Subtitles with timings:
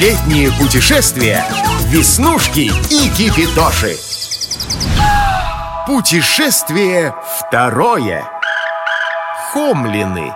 [0.00, 1.44] Летние путешествия
[1.86, 3.96] Веснушки и Кипитоши.
[5.86, 8.24] Путешествие второе.
[9.52, 10.32] Хомлины.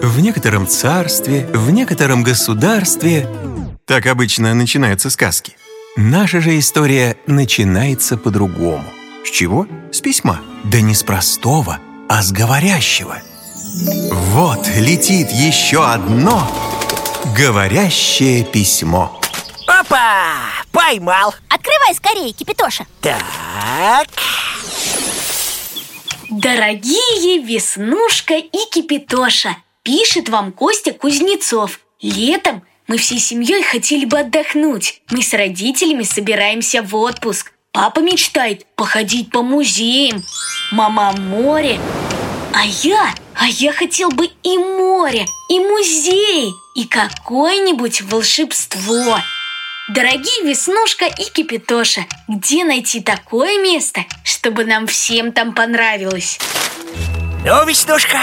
[0.00, 3.28] В некотором царстве, в некотором государстве
[3.84, 5.56] Так обычно начинаются сказки.
[5.96, 8.84] Наша же история начинается по-другому.
[9.26, 9.66] С чего?
[9.90, 10.40] С письма.
[10.62, 11.78] Да не с простого,
[12.08, 13.18] а с говорящего.
[14.10, 16.48] Вот летит еще одно
[17.36, 19.20] говорящее письмо
[19.66, 20.36] Опа!
[20.72, 24.06] Поймал Открывай скорее, Кипитоша Так
[26.30, 31.80] Дорогие Веснушка и Кипитоша, пишет вам Костя Кузнецов.
[32.00, 35.02] Летом мы всей семьей хотели бы отдохнуть.
[35.10, 37.52] Мы с родителями собираемся в отпуск.
[37.72, 40.22] Папа мечтает походить по музеям.
[40.70, 41.80] Мама море.
[42.52, 49.18] А я, а я хотел бы и море, и музей, и какое-нибудь волшебство.
[49.88, 56.38] Дорогие Веснушка и Кипитоша, где найти такое место, чтобы нам всем там понравилось?
[57.44, 58.18] Ну, Веснушка,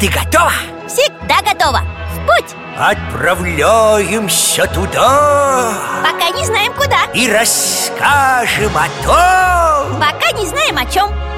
[0.00, 0.52] ты готова?
[0.88, 1.82] Всегда готова
[2.14, 10.76] В путь Отправляемся туда Пока не знаем куда И расскажем о том Пока не знаем
[10.76, 11.35] о чем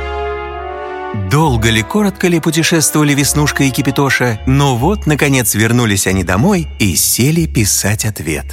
[1.15, 6.97] Долго ли, коротко ли путешествовали Веснушка и Кипитоша, но вот, наконец, вернулись они домой и
[6.97, 8.47] сели писать ответ.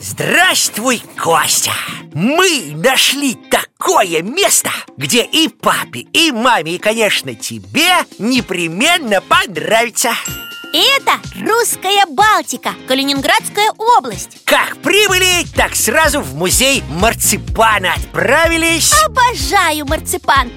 [0.00, 1.72] Здравствуй, Костя!
[2.14, 10.10] Мы нашли такое место, где и папе, и маме, и, конечно, тебе непременно понравится
[10.72, 20.50] Это русская Балтика, Калининградская область Как прибыли, так сразу в музей марципана отправились Обожаю марципан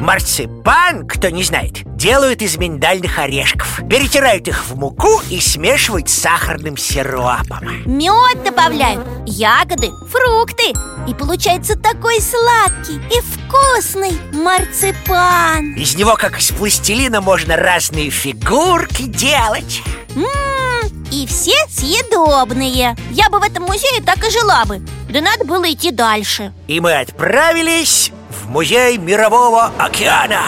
[0.00, 3.80] Марципан, кто не знает, делают из миндальных орешков.
[3.88, 7.60] Перетирают их в муку и смешивают с сахарным сиропом.
[7.86, 10.72] Мед добавляют, ягоды, фрукты.
[11.08, 15.74] И получается такой сладкий и вкусный марципан.
[15.74, 19.82] Из него, как из пластилина, можно разные фигурки делать.
[20.14, 22.96] М-м, И все съедобные.
[23.10, 24.80] Я бы в этом музее так и жила бы.
[25.08, 26.52] Да надо было идти дальше.
[26.66, 28.10] И мы отправились
[28.42, 30.42] в музей Мирового океана.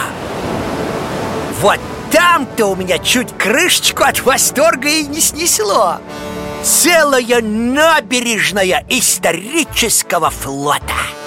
[1.61, 1.79] Вот
[2.11, 5.97] там-то у меня чуть крышечку от восторга и не снесло.
[6.63, 11.18] Целая набережная исторического флота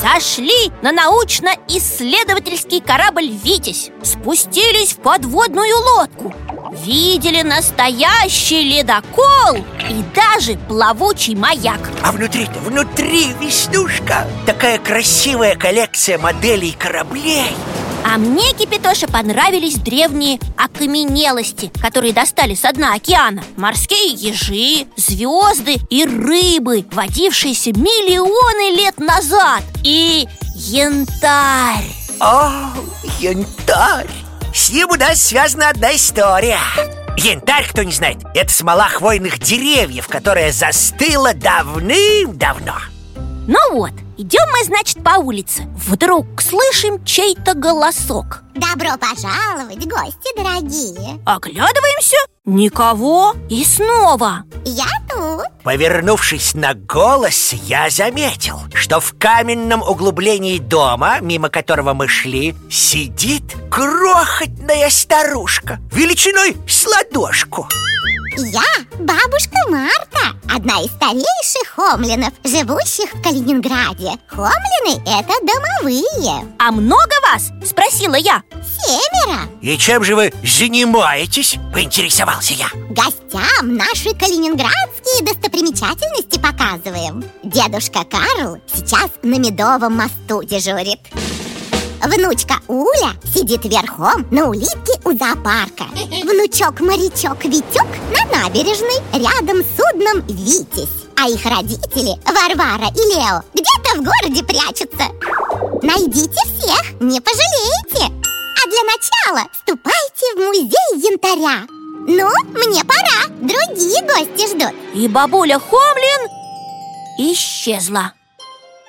[0.00, 6.34] Зашли на научно-исследовательский корабль «Витязь» Спустились в подводную лодку.
[6.84, 9.56] Видели настоящий ледокол
[9.88, 11.80] и даже плавучий маяк.
[12.02, 14.26] А внутри-то, внутри, Веснушка.
[14.44, 17.54] Такая красивая коллекция моделей кораблей
[18.08, 23.42] А мне, Кипитоша, понравились древние окаменелости Которые достали со дна океана.
[23.56, 29.64] Морские ежи, звезды и рыбы Водившиеся миллионы лет назад.
[29.82, 31.90] И янтарь.
[32.20, 32.70] О,
[33.18, 34.06] янтарь!
[34.54, 36.60] С ним у нас связана одна история.
[37.16, 42.76] Янтарь, кто не знает, это смола хвойных деревьев Которая застыла давным-давно.
[43.48, 45.64] Ну вот, идем мы, значит, по улице.
[45.76, 48.42] Вдруг слышим чей-то голосок.
[48.54, 51.20] Добро пожаловать, гости дорогие.
[51.26, 53.34] Оглядываемся, никого.
[53.50, 54.44] И снова.
[54.64, 55.44] Я тут.
[55.62, 63.44] Повернувшись на голос, я заметил, что в каменном углублении дома, мимо которого мы шли, сидит
[63.70, 67.68] крохотная старушка величиной с ладошку.
[68.36, 68.62] Я
[68.98, 74.12] бабушка Марта Одна из старейших хомлинов, живущих в Калининграде.
[74.26, 76.54] Хомлины– это домовые.
[76.58, 77.50] А много вас?
[77.62, 78.42] Спросила я.
[78.80, 79.40] Семеро.
[79.60, 81.56] И чем же вы занимаетесь?
[81.74, 82.68] Поинтересовался я.
[82.88, 87.22] Гостям наши калининградские достопримечательности показываем.
[87.42, 91.00] Дедушка Карл сейчас на Медовом мосту дежурит.
[92.02, 100.26] Внучка Уля сидит верхом на улитке у зоопарка Внучок-морячок Витек на набережной рядом с судном
[100.26, 105.10] «Витязь» А их родители, Варвара и Лео, где-то в городе прячутся.
[105.82, 108.04] Найдите всех, не пожалеете.
[108.04, 111.66] А для начала ступайте в музей янтаря.
[112.06, 114.74] Ну, мне пора, другие гости ждут.
[114.94, 116.28] И бабуля Хомлин
[117.18, 118.12] исчезла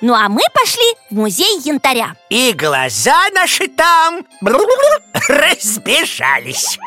[0.00, 2.14] Ну а мы пошли в музей янтаря.
[2.28, 4.24] И глаза наши там
[5.28, 6.78] разбежались.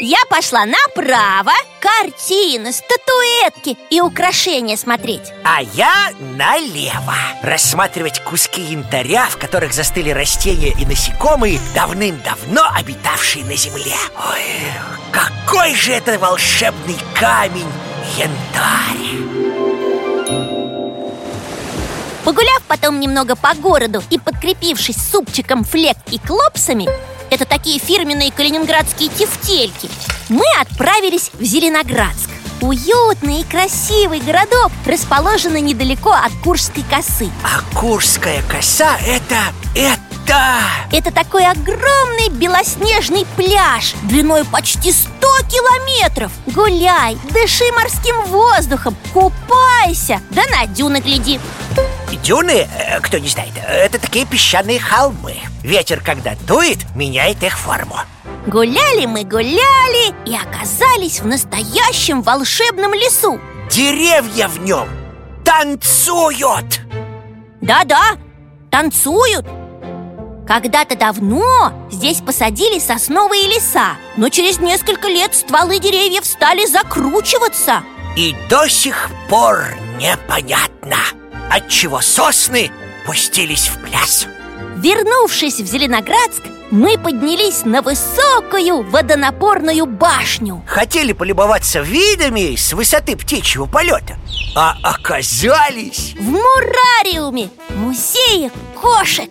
[0.00, 5.32] Я пошла направо Картины, статуэтки и украшения смотреть.
[5.44, 7.14] А я налево.
[7.42, 13.94] Рассматривать куски янтаря, в которых застыли растения и насекомые Давным-давно обитавшие на земле.
[14.28, 14.42] Ой,
[15.12, 17.70] какой же это волшебный камень
[18.16, 19.51] янтарь
[22.24, 26.88] Погуляв потом немного по городу и подкрепившись супчиком флек и клопсами
[27.30, 29.90] Это такие фирменные калининградские тефтельки
[30.28, 32.30] Мы отправились в Зеленоградск.
[32.60, 37.28] Уютный и красивый городок, расположенный недалеко от Куршской косы.
[37.42, 39.36] А Куршская коса это...
[39.74, 40.11] это...
[40.92, 45.08] Это такой огромный белоснежный пляж Длиной почти 100
[45.48, 46.32] километров.
[46.46, 51.40] Гуляй, дыши морским воздухом, купайся Да на дюны гляди.
[52.22, 55.36] Дюны, э, кто не знает, это такие песчаные холмы.
[55.62, 57.96] Ветер, когда дует, меняет их форму.
[58.46, 63.40] Гуляли мы, гуляли и оказались в настоящем волшебном лесу.
[63.70, 64.88] Деревья в нем
[65.44, 66.80] танцуют!
[67.60, 68.16] Да-да,
[68.70, 69.46] танцуют
[70.52, 77.82] Когда-то давно здесь посадили сосновые леса Но через несколько лет стволы деревьев стали закручиваться.
[78.18, 79.64] И до сих пор
[79.96, 80.98] непонятно,
[81.50, 82.70] отчего сосны
[83.06, 84.26] пустились в пляс.
[84.76, 90.64] Вернувшись в Зеленоградск, мы поднялись на высокую водонапорную башню.
[90.66, 94.16] Хотели полюбоваться видами с высоты птичьего полета
[94.56, 99.30] А оказались В мурариуме, музее кошек.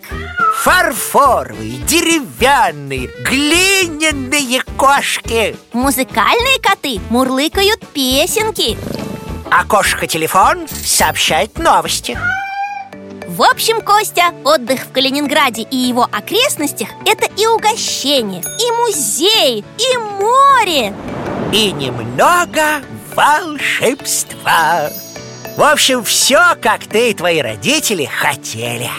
[0.56, 5.56] фарфоровые, деревянные, глиняные кошки.
[5.72, 8.78] Музыкальные коты мурлыкают песенки.
[9.50, 12.16] А кошка-телефон сообщает новости
[13.32, 19.96] В общем, Костя, отдых в Калининграде и его окрестностях– это и угощение, и музей, и
[20.20, 20.92] море.
[21.50, 22.82] И немного
[23.16, 24.90] волшебства.
[25.56, 28.90] В общем, все, как ты и твои родители хотели.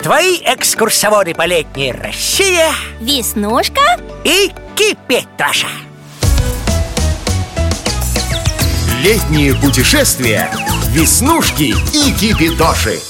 [0.00, 2.62] Твои экскурсоводы по летней России.
[3.00, 4.00] Веснушка.
[4.22, 5.66] И Кипитоша
[9.02, 10.48] Летние путешествия.
[10.92, 13.00] Веснушки и Кипитоши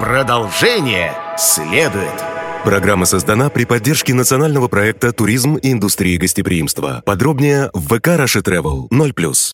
[0.00, 2.24] Продолжение следует
[2.64, 7.02] Программа создана при поддержке национального проекта «Туризм и индустрия гостеприимства».
[7.06, 9.34] Подробнее в ВК «Раши Travel 0+.